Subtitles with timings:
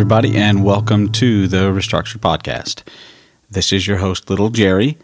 [0.00, 2.84] everybody, and welcome to the Restructured Podcast.
[3.50, 4.96] This is your host, Little Jerry,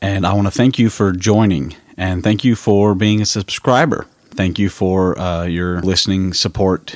[0.00, 4.06] and I want to thank you for joining and thank you for being a subscriber.
[4.30, 6.94] Thank you for uh, your listening support,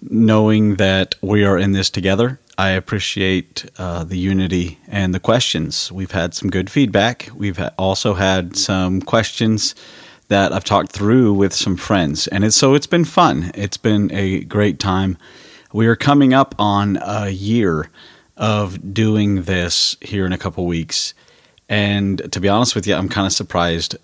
[0.00, 2.40] knowing that we are in this together.
[2.56, 5.92] I appreciate uh, the unity and the questions.
[5.92, 7.28] We've had some good feedback.
[7.34, 9.74] We've also had some questions
[10.28, 13.50] that I've talked through with some friends, and it's so it's been fun.
[13.54, 15.18] It's been a great time.
[15.72, 17.90] We are coming up on a year
[18.36, 21.12] of doing this here in a couple weeks,
[21.68, 23.96] and to be honest with you, I'm kind of surprised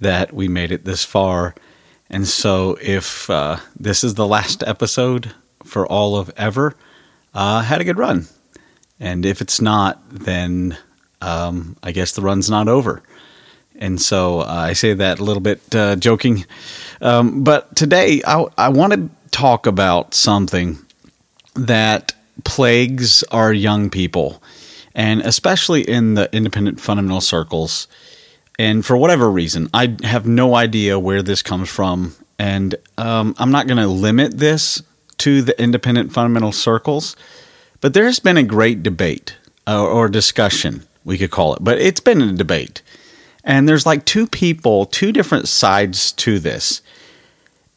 [0.00, 1.54] that we made it this far.
[2.08, 6.74] And so, if uh, this is the last episode for all of ever,
[7.34, 8.26] uh, had a good run.
[8.98, 10.76] And if it's not, then
[11.20, 13.02] um, I guess the run's not over.
[13.76, 16.44] And so uh, I say that a little bit uh, joking.
[17.00, 20.78] Um, but today I, I want to talk about something
[21.54, 24.42] that plagues our young people,
[24.94, 27.88] and especially in the independent fundamental circles.
[28.58, 32.14] And for whatever reason, I have no idea where this comes from.
[32.38, 34.82] And um, I'm not going to limit this
[35.18, 37.16] to the independent fundamental circles,
[37.80, 41.78] but there has been a great debate uh, or discussion, we could call it, but
[41.78, 42.82] it's been a debate
[43.44, 46.82] and there's like two people, two different sides to this.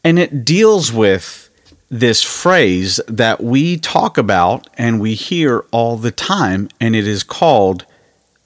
[0.04, 1.50] And it deals with
[1.94, 7.22] this phrase that we talk about and we hear all the time, and it is
[7.22, 7.86] called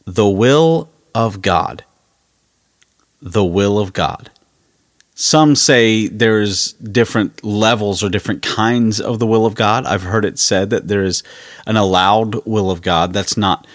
[0.04, 1.86] the will of God.
[3.22, 4.30] The will of God.
[5.16, 9.86] Some say there's different levels or different kinds of the will of God.
[9.86, 11.24] I've heard it said that there is
[11.66, 13.14] an allowed will of God.
[13.14, 13.66] That's not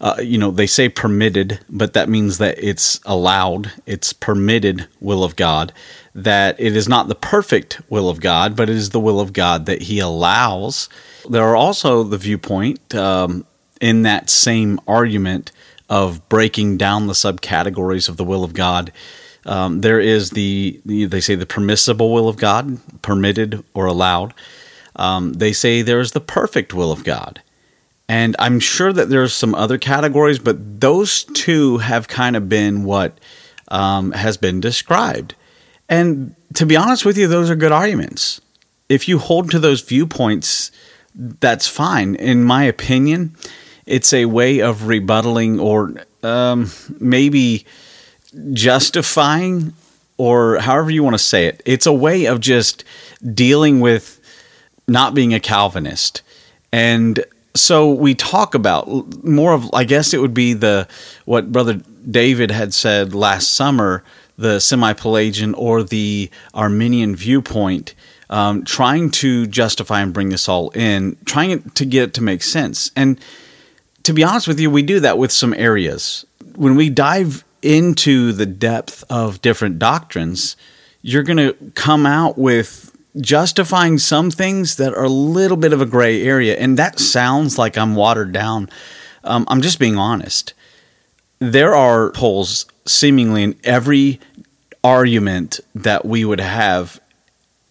[0.00, 5.22] uh, you know, they say permitted, but that means that it's allowed, it's permitted will
[5.22, 5.72] of God,
[6.14, 9.34] that it is not the perfect will of God, but it is the will of
[9.34, 10.88] God that He allows.
[11.28, 13.44] There are also the viewpoint um,
[13.80, 15.52] in that same argument
[15.90, 18.92] of breaking down the subcategories of the will of God.
[19.44, 24.32] Um, there is the, the, they say the permissible will of God, permitted or allowed.
[24.96, 27.42] Um, they say there is the perfect will of God.
[28.10, 32.82] And I'm sure that there's some other categories, but those two have kind of been
[32.82, 33.16] what
[33.68, 35.36] um, has been described.
[35.88, 38.40] And to be honest with you, those are good arguments.
[38.88, 40.72] If you hold to those viewpoints,
[41.14, 42.16] that's fine.
[42.16, 43.36] In my opinion,
[43.86, 45.94] it's a way of rebuttaling or
[46.28, 46.68] um,
[46.98, 47.64] maybe
[48.52, 49.72] justifying,
[50.16, 51.62] or however you want to say it.
[51.64, 52.82] It's a way of just
[53.32, 54.20] dealing with
[54.88, 56.22] not being a Calvinist.
[56.72, 57.24] And
[57.54, 58.88] so we talk about
[59.24, 60.86] more of i guess it would be the
[61.24, 64.02] what brother david had said last summer
[64.36, 67.94] the semi-pelagian or the arminian viewpoint
[68.30, 72.42] um, trying to justify and bring this all in trying to get it to make
[72.42, 72.90] sense.
[72.96, 73.20] And
[74.04, 76.24] to be honest with you we do that with some areas.
[76.54, 80.56] When we dive into the depth of different doctrines
[81.02, 85.80] you're going to come out with justifying some things that are a little bit of
[85.80, 86.56] a gray area.
[86.56, 88.68] And that sounds like I'm watered down.
[89.24, 90.54] Um, I'm just being honest.
[91.38, 94.20] There are holes seemingly in every
[94.84, 97.00] argument that we would have.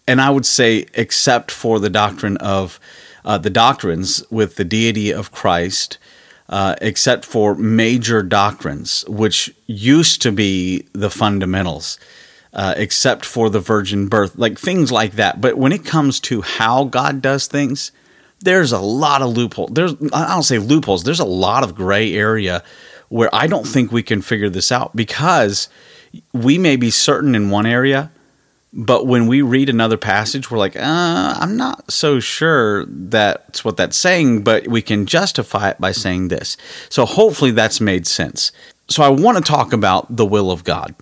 [0.06, 2.80] And I would say, except for the doctrine of
[3.24, 5.98] uh, the doctrines with the deity of Christ,
[6.48, 11.98] uh, except for major doctrines, which used to be the fundamentals
[12.52, 15.40] uh, except for the virgin birth, like things like that.
[15.40, 17.92] But when it comes to how God does things,
[18.40, 19.68] there's a lot of loophole.
[19.68, 21.04] There's I don't say loopholes.
[21.04, 22.62] There's a lot of gray area
[23.08, 25.68] where I don't think we can figure this out because
[26.32, 28.10] we may be certain in one area,
[28.72, 33.76] but when we read another passage, we're like, uh, I'm not so sure that's what
[33.76, 36.56] that's saying, but we can justify it by saying this.
[36.88, 38.52] So hopefully that's made sense.
[38.88, 40.94] So I want to talk about the will of God.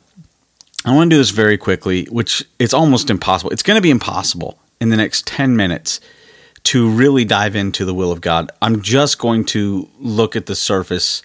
[0.89, 3.51] I want to do this very quickly, which it's almost impossible.
[3.51, 6.01] It's going to be impossible in the next 10 minutes
[6.65, 8.51] to really dive into the will of God.
[8.63, 11.23] I'm just going to look at the surface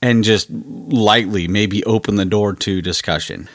[0.00, 3.48] and just lightly maybe open the door to discussion.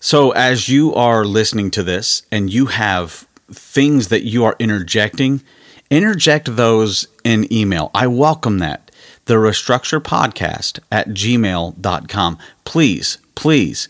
[0.00, 5.42] So, as you are listening to this and you have things that you are interjecting,
[5.90, 7.90] interject those in email.
[7.94, 8.90] I welcome that.
[9.26, 12.38] The Restructure Podcast at gmail.com.
[12.64, 13.88] Please, please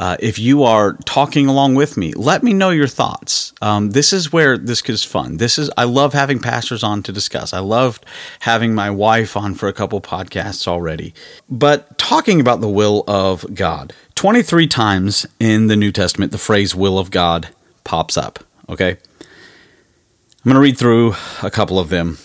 [0.00, 3.52] uh, if you are talking along with me, let me know your thoughts.
[3.60, 5.36] Um, this is where this is fun.
[5.36, 7.52] This is I love having pastors on to discuss.
[7.52, 8.06] I loved
[8.40, 11.12] having my wife on for a couple podcasts already.
[11.50, 16.38] But talking about the will of God, twenty three times in the New Testament, the
[16.38, 17.50] phrase "will of God"
[17.84, 18.38] pops up.
[18.70, 22.16] Okay, I'm going to read through a couple of them.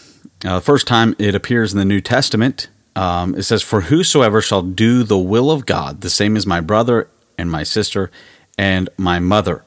[0.46, 4.62] Uh, first time it appears in the New Testament, um, it says, For whosoever shall
[4.62, 8.12] do the will of God, the same as my brother and my sister
[8.58, 9.64] and my mother.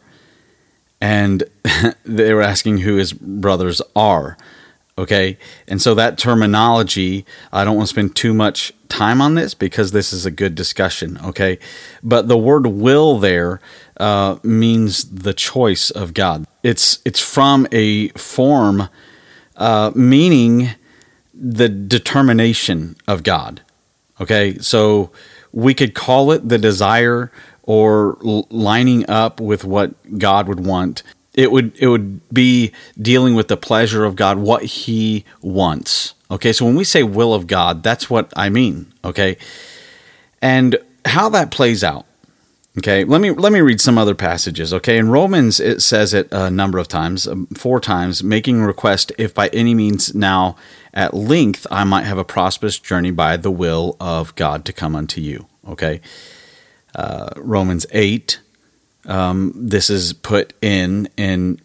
[1.00, 1.44] And
[2.04, 4.36] they were asking who his brothers are.
[4.98, 5.38] Okay.
[5.68, 9.92] And so that terminology, I don't want to spend too much time on this because
[9.92, 11.18] this is a good discussion.
[11.24, 11.60] Okay.
[12.02, 13.60] But the word will there
[13.98, 16.46] uh, means the choice of God.
[16.64, 18.88] It's, it's from a form
[19.56, 20.70] uh, meaning
[21.32, 23.62] the determination of God.
[24.20, 24.58] Okay.
[24.58, 25.12] So
[25.52, 27.30] we could call it the desire
[27.68, 31.02] or lining up with what God would want
[31.38, 36.14] it would it would be dealing with the pleasure of God, what He wants.
[36.32, 38.92] Okay, so when we say will of God, that's what I mean.
[39.04, 39.36] Okay,
[40.42, 42.06] and how that plays out.
[42.76, 44.74] Okay, let me let me read some other passages.
[44.74, 49.12] Okay, in Romans it says it a number of times, um, four times, making request
[49.16, 50.56] if by any means now
[50.92, 54.96] at length I might have a prosperous journey by the will of God to come
[54.96, 55.46] unto you.
[55.68, 56.00] Okay,
[56.98, 58.40] uh, Romans eight
[59.06, 61.58] um, this is put in in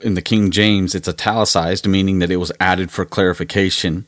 [0.00, 0.94] in the King James.
[0.94, 4.06] It's italicized, meaning that it was added for clarification,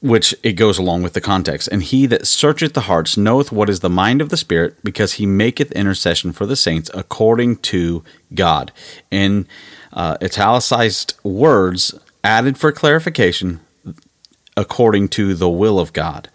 [0.00, 1.68] which it goes along with the context.
[1.72, 5.14] And he that searcheth the hearts knoweth what is the mind of the Spirit, because
[5.14, 8.02] he maketh intercession for the saints according to
[8.32, 8.72] God.
[9.10, 9.46] In
[9.92, 13.60] uh, italicized words added for clarification,
[14.56, 16.28] according to the will of God.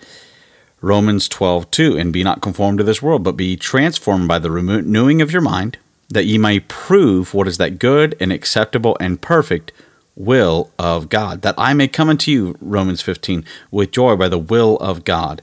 [0.81, 4.51] Romans 12, 2, and be not conformed to this world, but be transformed by the
[4.51, 5.77] renewing of your mind,
[6.09, 9.71] that ye may prove what is that good and acceptable and perfect
[10.15, 14.39] will of God, that I may come unto you, Romans 15, with joy by the
[14.39, 15.41] will of God.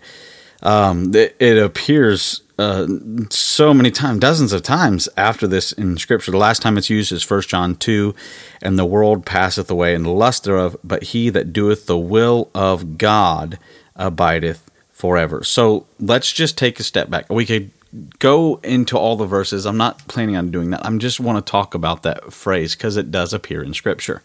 [0.62, 2.86] Um, it, it, appears uh,
[3.30, 6.32] so many times, dozens of times after this in Scripture.
[6.32, 8.12] The last time it's used is 1 John 2,
[8.60, 12.50] and the world passeth away and the lust thereof, but he that doeth the will
[12.54, 13.58] of God
[13.94, 14.67] abideth
[14.98, 15.44] forever.
[15.44, 17.30] So let's just take a step back.
[17.30, 17.70] We could
[18.18, 19.64] go into all the verses.
[19.64, 20.84] I'm not planning on doing that.
[20.84, 24.22] I'm just want to talk about that phrase because it does appear in Scripture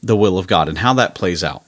[0.00, 1.64] the will of God and how that plays out.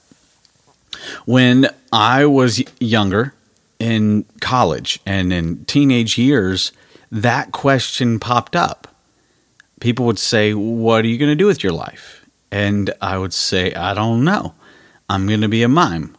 [1.25, 3.33] When I was younger
[3.79, 6.71] in college and in teenage years,
[7.11, 8.87] that question popped up.
[9.81, 12.25] People would say, What are you going to do with your life?
[12.49, 14.53] And I would say, I don't know.
[15.09, 16.14] I'm going to be a mime.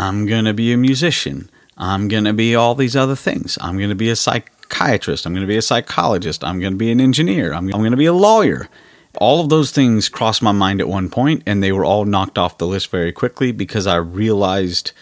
[0.00, 1.50] I'm going to be a musician.
[1.76, 3.58] I'm going to be all these other things.
[3.60, 5.26] I'm going to be a psychiatrist.
[5.26, 6.42] I'm going to be a psychologist.
[6.42, 7.52] I'm going to be an engineer.
[7.52, 8.70] I'm, I'm going to be a lawyer.
[9.18, 12.38] All of those things crossed my mind at one point, and they were all knocked
[12.38, 14.92] off the list very quickly because I realized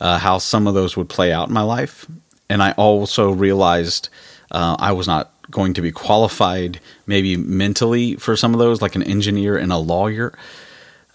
[0.00, 2.06] uh, how some of those would play out in my life.
[2.50, 4.08] And I also realized
[4.50, 8.96] uh, I was not going to be qualified, maybe mentally, for some of those, like
[8.96, 10.36] an engineer and a lawyer.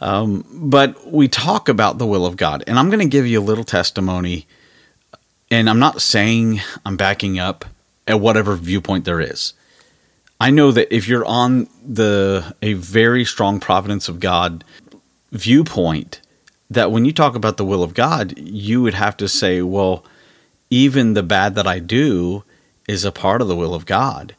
[0.04, 3.40] Um, but we talk about the will of God, and I'm going to give you
[3.40, 4.46] a little testimony.
[5.50, 7.64] And I'm not saying I'm backing up
[8.06, 9.54] at whatever viewpoint there is.
[10.42, 14.66] I know that if you're on the a very strong providence of God
[15.32, 16.20] viewpoint,
[16.70, 20.04] that when you talk about the will of God, you would have to say, well,
[20.70, 22.44] even the bad that I do
[22.90, 24.36] is a part of the will of God.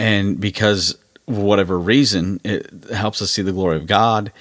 [0.00, 4.32] And because whatever reason, it helps us see the glory of God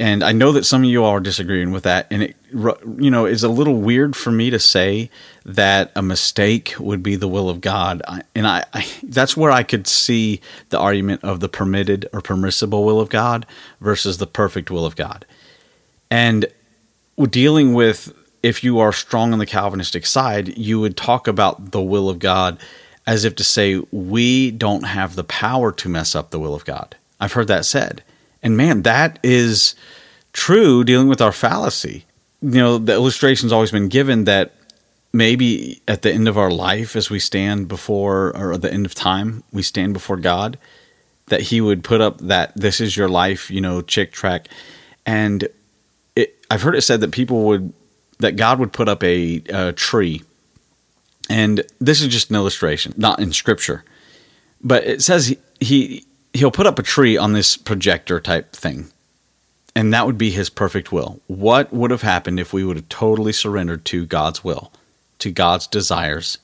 [0.00, 3.26] and I know that some of you are disagreeing with that, and it you know
[3.26, 5.10] is a little weird for me to say
[5.44, 8.00] that a mistake would be the will of God,
[8.34, 10.40] and I, I that's where I could see
[10.70, 13.44] the argument of the permitted or permissible will of God
[13.80, 15.26] versus the perfect will of God,
[16.10, 16.46] and
[17.28, 21.82] dealing with if you are strong on the Calvinistic side, you would talk about the
[21.82, 22.58] will of God
[23.06, 26.64] as if to say we don't have the power to mess up the will of
[26.64, 26.96] God.
[27.20, 28.02] I've heard that said.
[28.42, 29.74] And man, that is
[30.32, 32.04] true dealing with our fallacy.
[32.42, 34.54] You know, the illustration's always been given that
[35.12, 38.86] maybe at the end of our life, as we stand before, or at the end
[38.86, 40.58] of time, we stand before God,
[41.26, 44.48] that He would put up that this is your life, you know, Chick tract.
[45.04, 45.48] And
[46.16, 47.72] it, I've heard it said that people would,
[48.18, 50.22] that God would put up a, a tree.
[51.28, 53.84] And this is just an illustration, not in scripture.
[54.62, 58.90] But it says he, he he'll put up a tree on this projector type thing.
[59.74, 61.20] And that would be his perfect will.
[61.26, 64.72] What would have happened if we would have totally surrendered to God's will,
[65.20, 66.38] to God's desires,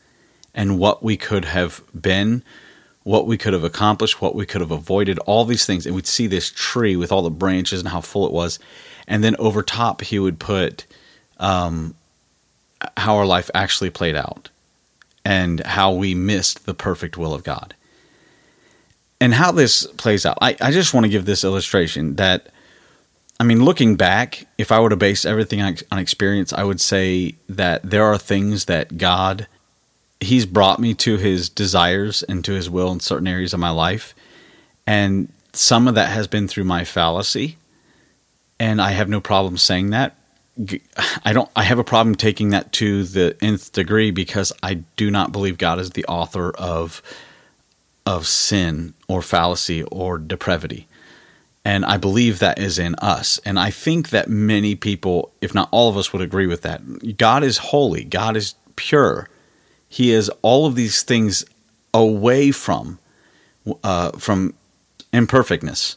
[0.54, 2.42] and what we could have been,
[3.02, 5.86] what we could have accomplished, what we could have avoided, all these things.
[5.86, 8.58] And we'd see this tree with all the branches and how full it was.
[9.08, 10.86] And then over top, he would put
[11.38, 11.94] um,
[12.96, 14.50] how our life actually played out
[15.24, 17.74] and how we missed the perfect will of God
[19.20, 20.38] and how this plays out.
[20.40, 22.48] I, I just want to give this illustration that
[23.38, 26.80] I mean, looking back, if I were to base everything on, on experience, I would
[26.80, 29.46] say that there are things that God,
[30.20, 33.70] He's brought me to His desires and to His will in certain areas of my
[33.70, 34.14] life.
[34.86, 37.58] And some of that has been through my fallacy.
[38.58, 40.16] And I have no problem saying that.
[41.22, 45.10] I don't, I have a problem taking that to the nth degree because I do
[45.10, 47.02] not believe God is the author of,
[48.06, 50.86] of sin or fallacy or depravity.
[51.64, 53.40] And I believe that is in us.
[53.44, 57.16] And I think that many people, if not all of us, would agree with that.
[57.16, 59.28] God is holy, God is pure.
[59.88, 61.44] He is all of these things
[61.92, 62.98] away from
[63.82, 64.54] uh, from
[65.12, 65.96] imperfectness,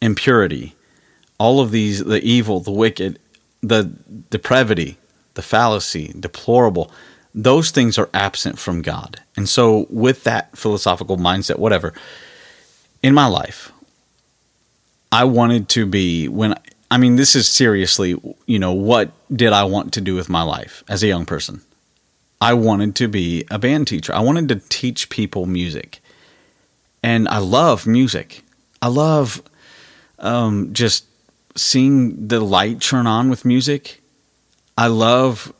[0.00, 0.74] impurity,
[1.38, 3.20] all of these the evil, the wicked,
[3.62, 3.84] the
[4.30, 4.96] depravity,
[5.34, 6.90] the fallacy, deplorable.
[7.36, 9.20] Those things are absent from God.
[9.36, 11.92] And so, with that philosophical mindset, whatever,
[13.02, 13.70] in my life,
[15.12, 16.54] I wanted to be when
[16.90, 20.42] I mean this is seriously, you know, what did I want to do with my
[20.42, 21.60] life as a young person?
[22.40, 24.14] I wanted to be a band teacher.
[24.14, 26.00] I wanted to teach people music.
[27.02, 28.42] And I love music.
[28.82, 29.42] I love
[30.18, 31.04] um, just
[31.54, 34.02] seeing the light turn on with music.
[34.76, 35.52] I love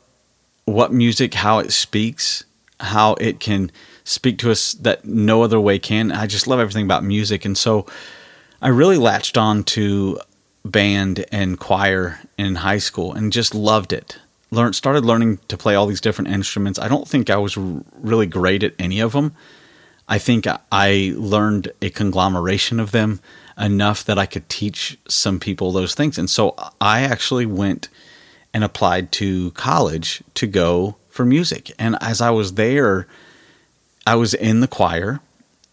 [0.67, 2.43] what music, how it speaks,
[2.81, 3.71] how it can
[4.03, 6.11] speak to us that no other way can.
[6.11, 7.45] I just love everything about music.
[7.45, 7.85] And so
[8.61, 10.19] I really latched on to
[10.65, 14.19] band and choir in high school and just loved it.
[14.51, 16.79] Learned started learning to play all these different instruments.
[16.79, 19.33] I don't think I was really great at any of them.
[20.09, 23.21] I think I learned a conglomeration of them
[23.57, 26.17] enough that I could teach some people those things.
[26.17, 27.87] And so I actually went
[28.57, 31.71] and applied to college to go for music.
[31.77, 33.05] And as I was there,
[34.07, 35.21] I was in the choir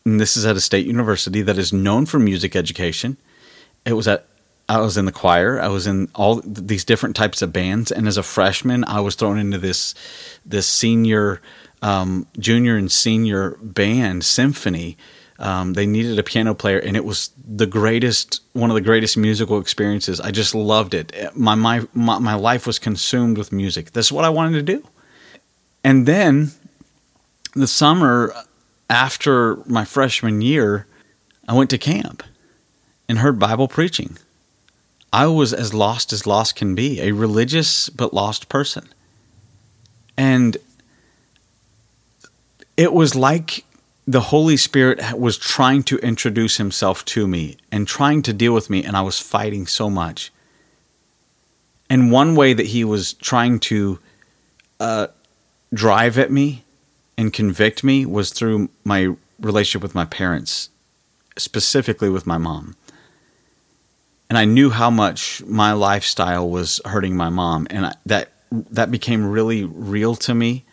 [0.05, 3.17] and this is at a state university that is known for music education.
[3.87, 4.27] It was at
[4.69, 5.61] I was in the choir.
[5.61, 9.15] I was in all these different types of bands, and as a freshman, I was
[9.15, 9.95] thrown into this
[10.45, 11.41] this senior,
[11.83, 14.97] um, junior, and senior band symphony.
[15.45, 19.19] Um, they needed a piano player, and it was the greatest, one of the greatest
[19.19, 20.19] musical experiences.
[20.19, 21.13] I just loved it.
[21.37, 23.93] My my my, my life was consumed with music.
[23.93, 24.89] This is what I wanted to do.
[25.85, 26.53] And then
[27.55, 28.35] the summer
[28.89, 30.87] after my freshman year,
[31.47, 32.23] I went to camp
[33.07, 34.17] and heard Bible preaching.
[35.13, 38.89] I was as lost as lost can be, a religious but lost person.
[40.17, 40.57] And
[42.79, 43.65] it was like
[44.07, 48.69] the Holy Spirit was trying to introduce himself to me and trying to deal with
[48.69, 50.31] me, and I was fighting so much.
[51.89, 53.99] And one way that he was trying to
[54.79, 55.07] uh,
[55.73, 56.65] drive at me
[57.17, 60.71] and convict me was through my relationship with my parents,
[61.37, 62.77] specifically with my mom.
[64.29, 68.91] And I knew how much my lifestyle was hurting my mom, and I, that that
[68.91, 70.65] became really real to me.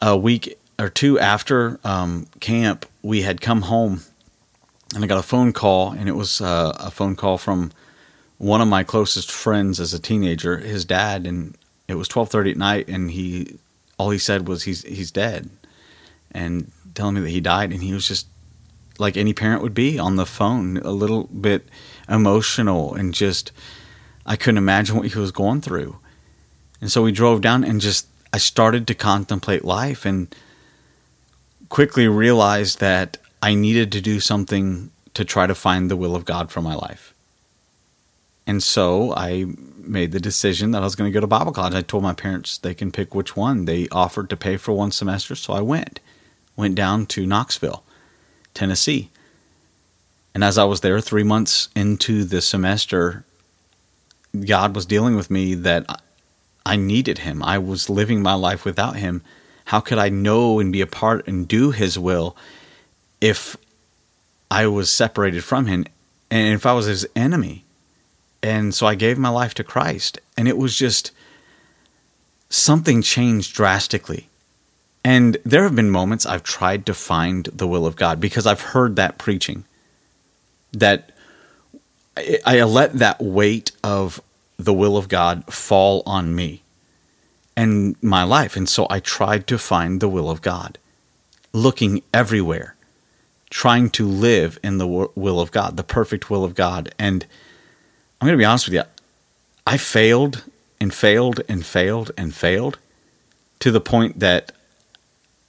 [0.00, 4.02] A week or two after um, camp, we had come home,
[4.94, 7.72] and I got a phone call, and it was uh, a phone call from
[8.38, 11.56] one of my closest friends as a teenager, his dad, and
[11.88, 13.58] it was twelve thirty at night, and he
[13.98, 15.50] all he said was he's he's dead,
[16.32, 18.26] and telling me that he died, and he was just
[18.98, 21.68] like any parent would be on the phone, a little bit
[22.08, 23.52] emotional and just
[24.26, 25.98] I couldn't imagine what he was going through.
[26.80, 30.34] And so we drove down and just I started to contemplate life and
[31.68, 36.24] quickly realized that I needed to do something to try to find the will of
[36.24, 37.14] God for my life.
[38.46, 39.46] And so I
[39.78, 41.74] made the decision that I was going to go to Bible college.
[41.74, 43.64] I told my parents they can pick which one.
[43.64, 46.00] They offered to pay for one semester, so I went.
[46.56, 47.82] Went down to Knoxville,
[48.52, 49.10] Tennessee.
[50.34, 53.24] And as I was there 3 months into the semester,
[54.38, 56.02] God was dealing with me that
[56.66, 57.42] I needed him.
[57.42, 59.22] I was living my life without him.
[59.64, 62.36] How could I know and be a part and do his will
[63.20, 63.56] if
[64.50, 65.86] I was separated from him
[66.30, 67.64] and if I was his enemy?
[68.42, 70.18] And so I gave my life to Christ.
[70.36, 71.12] And it was just
[72.50, 74.28] something changed drastically.
[75.02, 78.60] And there have been moments I've tried to find the will of God because I've
[78.60, 79.64] heard that preaching.
[80.72, 81.10] That
[82.44, 84.20] I let that weight of
[84.58, 86.63] the will of God fall on me
[87.56, 88.56] and my life.
[88.56, 90.78] And so I tried to find the will of God,
[91.52, 92.74] looking everywhere,
[93.50, 96.94] trying to live in the will of God, the perfect will of God.
[96.98, 97.26] And
[98.20, 98.82] I'm going to be honest with you.
[99.66, 100.44] I failed
[100.80, 102.78] and failed and failed and failed
[103.60, 104.52] to the point that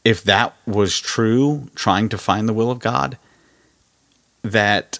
[0.03, 3.17] if that was true, trying to find the will of God,
[4.43, 4.99] that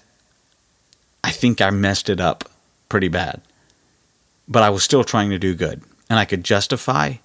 [1.23, 2.49] I think I messed it up
[2.89, 3.41] pretty bad.
[4.47, 5.83] But I was still trying to do good.
[6.09, 7.15] And I could justify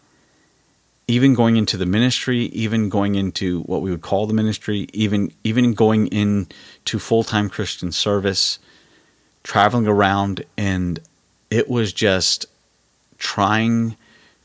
[1.07, 5.33] even going into the ministry, even going into what we would call the ministry, even
[5.43, 8.59] even going into full-time Christian service,
[9.43, 11.01] traveling around and
[11.51, 12.47] it was just
[13.19, 13.97] trying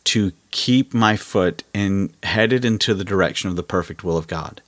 [0.05, 4.61] to keep my foot in headed into the direction of the perfect will of God.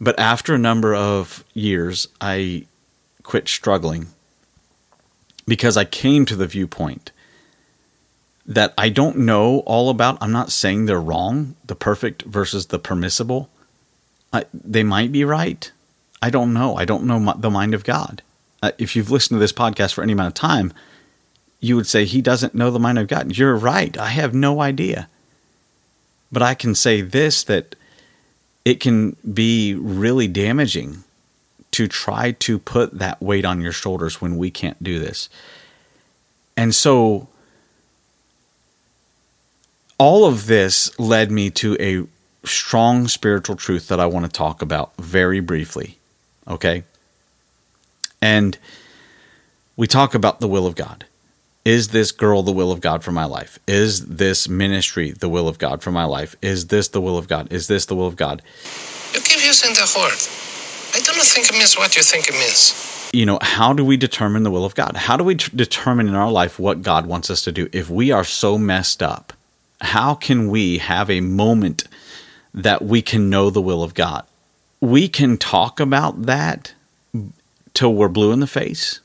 [0.00, 2.66] But after a number of years, I
[3.22, 4.08] quit struggling
[5.46, 7.10] because I came to the viewpoint
[8.46, 10.18] that I don't know all about.
[10.20, 13.48] I'm not saying they're wrong, the perfect versus the permissible.
[14.32, 15.70] I, they might be right.
[16.20, 16.76] I don't know.
[16.76, 18.22] I don't know my, the mind of God.
[18.62, 20.72] Uh, if you've listened to this podcast for any amount of time,
[21.60, 23.36] you would say he doesn't know the mind of God.
[23.36, 23.96] You're right.
[23.96, 25.08] I have no idea.
[26.32, 27.76] But I can say this that
[28.64, 31.03] it can be really damaging
[31.74, 35.28] to try to put that weight on your shoulders when we can't do this.
[36.56, 37.26] And so
[39.98, 42.06] all of this led me to a
[42.46, 45.98] strong spiritual truth that I want to talk about very briefly.
[46.46, 46.84] Okay?
[48.22, 48.56] And
[49.76, 51.06] we talk about the will of God.
[51.64, 53.58] Is this girl the will of God for my life?
[53.66, 56.36] Is this ministry the will of God for my life?
[56.40, 57.52] Is this the will of God?
[57.52, 58.42] Is this the will of God?
[59.12, 60.43] You keep using the word.
[60.94, 63.10] I don't think it means what you think it means.
[63.12, 64.96] You know, how do we determine the will of God?
[64.96, 67.90] How do we t- determine in our life what God wants us to do if
[67.90, 69.32] we are so messed up?
[69.80, 71.84] How can we have a moment
[72.52, 74.24] that we can know the will of God?
[74.80, 76.74] We can talk about that
[77.72, 79.00] till we're blue in the face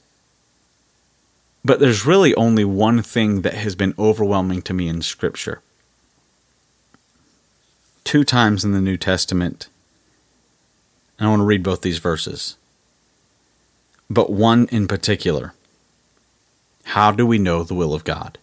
[1.63, 5.62] but there's really only one thing that has been overwhelming to me in Scripture.
[8.03, 9.67] Two times in the New Testament,
[11.19, 12.55] and I want to read both these verses,
[14.10, 15.53] but one in particular.
[16.86, 18.39] How do we know the will of God?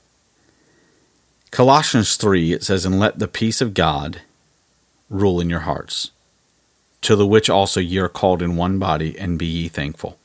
[1.51, 4.21] Colossians 3, it says, And let the peace of God
[5.09, 6.11] rule in your hearts,
[7.01, 10.19] to the which also ye are called in one body, and be ye thankful.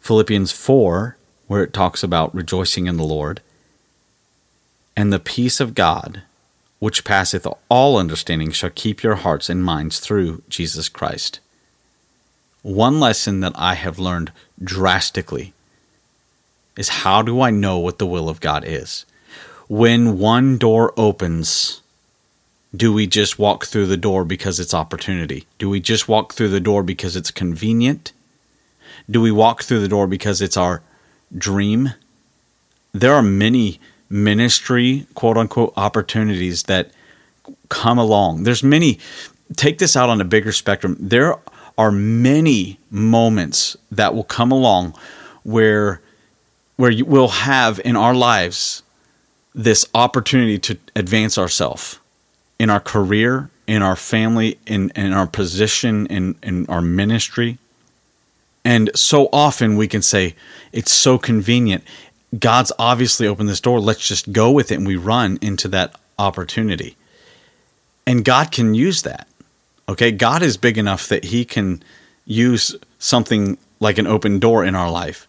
[0.00, 3.42] Philippians 4, where it talks about rejoicing in the Lord.
[4.96, 6.22] And the peace of God,
[6.78, 11.40] which passeth all understanding, shall keep your hearts and minds through Jesus Christ.
[12.62, 15.52] One lesson that I have learned drastically
[16.76, 19.04] is how do I know what the will of God is?
[19.68, 21.82] When one door opens,
[22.74, 25.46] do we just walk through the door because it's opportunity?
[25.58, 28.12] Do we just walk through the door because it's convenient?
[29.10, 30.82] Do we walk through the door because it's our
[31.36, 31.90] dream,
[32.92, 36.90] there are many ministry quote unquote opportunities that
[37.68, 38.44] come along.
[38.44, 38.98] There's many
[39.56, 40.96] take this out on a bigger spectrum.
[41.00, 41.38] There
[41.78, 44.94] are many moments that will come along
[45.42, 46.00] where
[46.76, 48.82] where we'll have in our lives
[49.54, 52.00] this opportunity to advance ourselves
[52.58, 57.58] in our career, in our family, in, in our position, in, in our ministry.
[58.64, 60.34] And so often we can say,
[60.72, 61.84] it's so convenient.
[62.38, 63.80] God's obviously opened this door.
[63.80, 64.76] Let's just go with it.
[64.76, 66.96] And we run into that opportunity.
[68.06, 69.28] And God can use that.
[69.92, 70.10] Okay.
[70.10, 71.82] God is big enough that He can
[72.24, 75.28] use something like an open door in our life.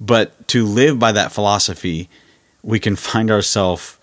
[0.00, 2.08] But to live by that philosophy,
[2.62, 3.98] we can find ourselves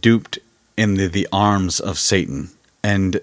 [0.00, 0.38] duped
[0.76, 2.50] in the, the arms of Satan.
[2.82, 3.20] And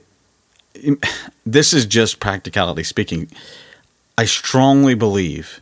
[1.46, 3.30] this is just practicality speaking.
[4.18, 5.62] I strongly believe,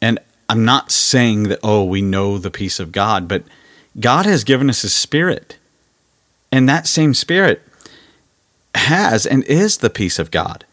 [0.00, 3.42] and I'm not saying that, oh, we know the peace of God, but
[3.98, 5.56] God has given us His Spirit.
[6.52, 7.62] And that same Spirit
[8.74, 10.64] has and is the peace of God.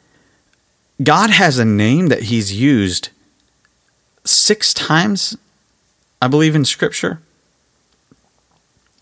[1.01, 3.09] God has a name that He's used
[4.25, 5.37] six times,
[6.21, 7.21] I believe, in Scripture.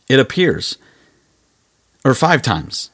[0.07, 0.77] It appears,
[2.05, 2.91] or five times.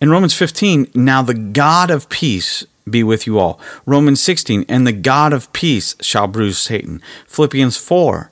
[0.00, 3.60] In Romans 15, now the God of peace be with you all.
[3.86, 7.00] Romans 16, and the God of peace shall bruise Satan.
[7.26, 8.30] Philippians 4,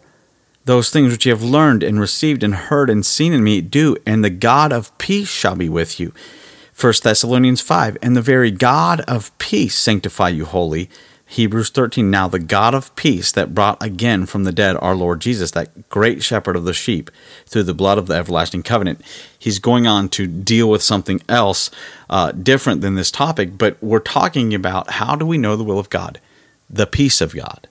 [0.65, 3.97] those things which you have learned and received and heard and seen in me, do,
[4.07, 6.13] and the God of peace shall be with you.
[6.81, 10.89] 1 Thessalonians 5, and the very God of peace sanctify you wholly.
[11.27, 15.21] Hebrews 13, now the God of peace that brought again from the dead our Lord
[15.21, 17.11] Jesus, that great shepherd of the sheep,
[17.45, 19.03] through the blood of the everlasting covenant.
[19.39, 21.71] He's going on to deal with something else
[22.09, 25.79] uh, different than this topic, but we're talking about how do we know the will
[25.79, 26.19] of God?
[26.71, 27.69] The peace of God.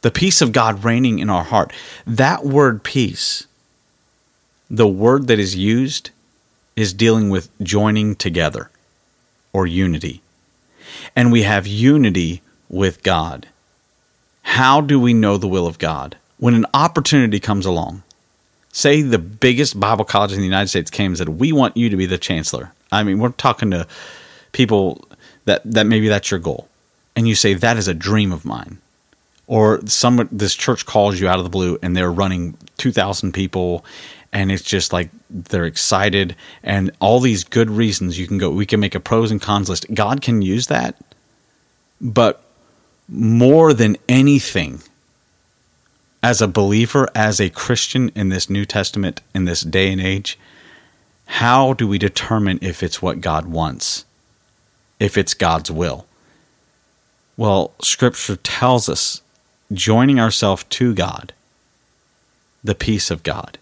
[0.00, 1.70] The peace of God reigning in our heart.
[2.06, 3.46] That word peace,
[4.70, 6.10] the word that is used,
[6.76, 8.70] is dealing with joining together
[9.52, 10.22] or unity.
[11.14, 13.48] And we have unity with God.
[14.42, 16.16] How do we know the will of God?
[16.38, 18.02] When an opportunity comes along,
[18.72, 21.88] say the biggest Bible college in the United States came and said, We want you
[21.88, 22.72] to be the chancellor.
[22.90, 23.86] I mean, we're talking to
[24.52, 25.06] people
[25.44, 26.68] that, that maybe that's your goal.
[27.14, 28.78] And you say, That is a dream of mine.
[29.46, 33.84] Or some this church calls you out of the blue and they're running 2,000 people
[34.32, 38.66] and it's just like they're excited and all these good reasons you can go we
[38.66, 39.92] can make a pros and cons list.
[39.92, 40.96] God can use that
[42.00, 42.42] but
[43.08, 44.82] more than anything
[46.22, 50.38] as a believer as a christian in this new testament in this day and age
[51.26, 54.04] how do we determine if it's what god wants
[54.98, 56.06] if it's god's will?
[57.36, 59.22] Well scripture tells us
[59.72, 61.32] joining ourselves to god
[62.62, 63.58] the peace of god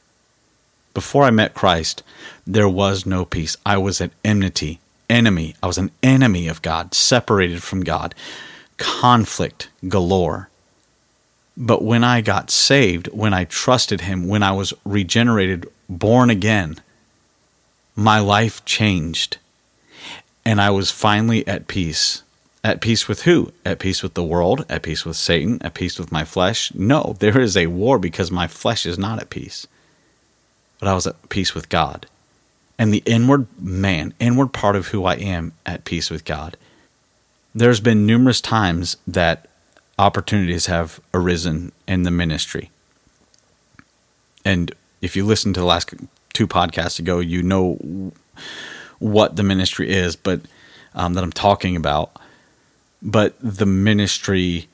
[0.94, 2.02] before I met Christ,
[2.46, 3.56] there was no peace.
[3.64, 5.54] I was at enmity, enemy.
[5.62, 8.14] I was an enemy of God, separated from God,
[8.76, 10.48] conflict galore.
[11.56, 16.80] But when I got saved, when I trusted Him, when I was regenerated, born again,
[17.94, 19.38] my life changed.
[20.44, 22.22] And I was finally at peace.
[22.64, 23.52] At peace with who?
[23.64, 24.64] At peace with the world?
[24.68, 25.60] At peace with Satan?
[25.62, 26.72] At peace with my flesh?
[26.74, 29.66] No, there is a war because my flesh is not at peace
[30.80, 32.06] but I was at peace with God.
[32.78, 36.56] And the inward man, inward part of who I am at peace with God.
[37.54, 39.46] There's been numerous times that
[39.98, 42.70] opportunities have arisen in the ministry.
[44.46, 45.92] And if you listen to the last
[46.32, 48.12] two podcasts ago, you know
[48.98, 50.40] what the ministry is, but
[50.94, 52.16] um, that I'm talking about.
[53.02, 54.69] But the ministry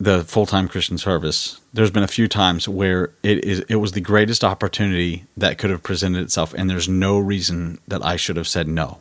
[0.00, 3.92] the full time Christian service, there's been a few times where it is it was
[3.92, 8.36] the greatest opportunity that could have presented itself, and there's no reason that I should
[8.36, 9.00] have said no.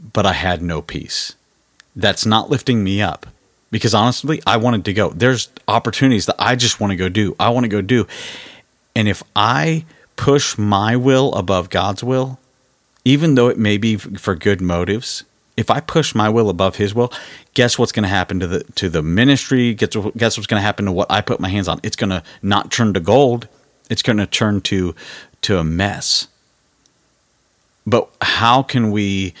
[0.00, 1.34] But I had no peace.
[1.96, 3.26] That's not lifting me up.
[3.70, 5.10] Because honestly, I wanted to go.
[5.10, 7.34] There's opportunities that I just want to go do.
[7.40, 8.06] I want to go do.
[8.94, 12.38] And if I push my will above God's will,
[13.04, 15.24] even though it may be for good motives,
[15.56, 17.12] if I push my will above His will,
[17.54, 19.74] guess what's going to happen to the to the ministry?
[19.74, 21.80] Guess guess what's going to happen to what I put my hands on?
[21.82, 23.48] It's going to not turn to gold.
[23.90, 24.94] It's going to turn to
[25.42, 26.28] to a mess.
[27.86, 29.34] But how can we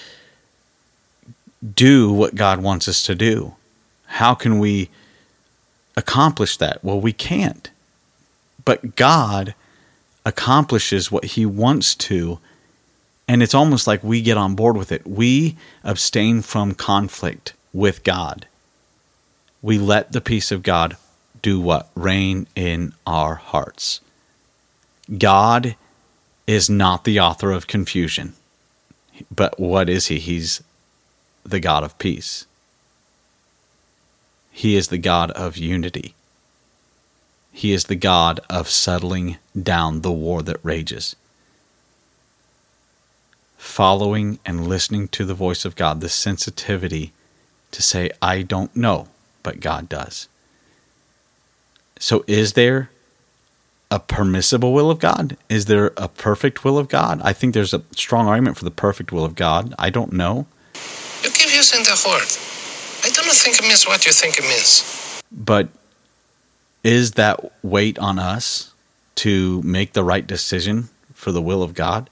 [1.74, 3.54] do what God wants us to do?
[4.06, 4.90] How can we
[5.96, 6.82] accomplish that?
[6.82, 7.70] Well, we can't.
[8.64, 9.54] But God
[10.24, 12.38] accomplishes what He wants to
[13.32, 15.06] and it's almost like we get on board with it.
[15.06, 18.46] We abstain from conflict with God.
[19.62, 20.98] We let the peace of God
[21.40, 21.88] do what?
[21.94, 24.02] Reign in our hearts.
[25.16, 25.76] God
[26.46, 28.34] is not the author of confusion.
[29.34, 30.18] But what is he?
[30.18, 30.62] He's
[31.42, 32.44] the God of peace.
[34.50, 36.14] He is the God of unity.
[37.50, 41.16] He is the God of settling down the war that rages
[43.62, 47.12] following and listening to the voice of God, the sensitivity
[47.70, 49.06] to say, I don't know,
[49.44, 50.28] but God does.
[51.98, 52.90] So, is there
[53.88, 55.36] a permissible will of God?
[55.48, 57.22] Is there a perfect will of God?
[57.22, 59.74] I think there's a strong argument for the perfect will of God.
[59.78, 60.46] I don't know.
[61.22, 62.28] You keep using the word.
[63.04, 65.22] I do not think it means what you think it means.
[65.30, 65.68] But
[66.82, 68.74] is that weight on us
[69.16, 72.10] to make the right decision for the will of God?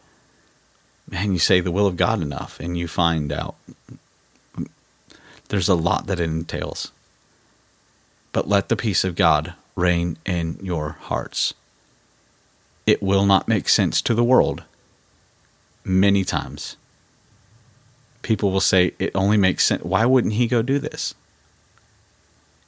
[1.12, 3.56] And you say the will of God enough, and you find out
[5.48, 6.92] there's a lot that it entails.
[8.32, 11.54] But let the peace of God reign in your hearts.
[12.86, 14.64] It will not make sense to the world
[15.84, 16.76] many times.
[18.22, 19.82] People will say it only makes sense.
[19.82, 21.14] Why wouldn't he go do this?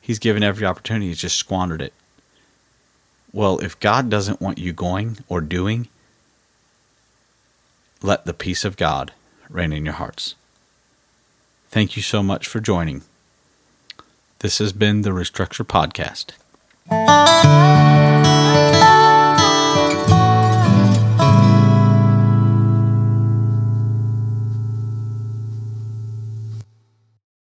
[0.01, 1.93] He's given every opportunity, he's just squandered it.
[3.33, 5.89] Well, if God doesn't want you going or doing,
[8.03, 9.13] let the peace of God
[9.49, 10.35] reign in your hearts.
[11.69, 13.03] Thank you so much for joining.
[14.41, 16.33] This has been the Restructure Podcast.